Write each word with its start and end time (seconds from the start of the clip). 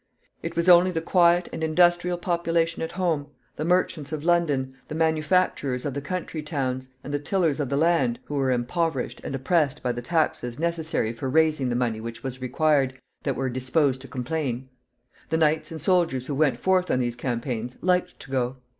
It 0.41 0.55
was 0.55 0.67
only 0.67 0.89
the 0.89 0.99
quiet 0.99 1.47
and 1.53 1.63
industrial 1.63 2.17
population 2.17 2.81
at 2.81 2.93
home, 2.93 3.27
the 3.55 3.63
merchants 3.63 4.11
of 4.11 4.23
London, 4.23 4.73
the 4.87 4.95
manufacturers 4.95 5.85
of 5.85 5.93
the 5.93 6.01
country 6.01 6.41
towns, 6.41 6.89
and 7.03 7.13
the 7.13 7.19
tillers 7.19 7.59
of 7.59 7.69
the 7.69 7.77
land, 7.77 8.17
who 8.25 8.33
were 8.33 8.49
impoverished 8.49 9.21
and 9.23 9.35
oppressed 9.35 9.83
by 9.83 9.91
the 9.91 10.01
taxes 10.01 10.57
necessary 10.57 11.13
for 11.13 11.29
raising 11.29 11.69
the 11.69 11.75
money 11.75 12.01
which 12.01 12.23
was 12.23 12.41
required, 12.41 12.99
that 13.21 13.35
were 13.35 13.47
disposed 13.47 14.01
to 14.01 14.07
complain. 14.07 14.69
The 15.29 15.37
knights 15.37 15.69
and 15.69 15.79
soldiers 15.79 16.25
who 16.25 16.33
went 16.33 16.57
forth 16.57 16.89
on 16.89 16.97
these 16.97 17.15
campaigns 17.15 17.77
liked 17.81 18.19
to 18.21 18.31
go. 18.31 18.57